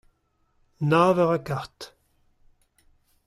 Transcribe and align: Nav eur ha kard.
Nav 0.89 1.17
eur 1.23 1.31
ha 1.33 1.39
kard. 1.47 1.79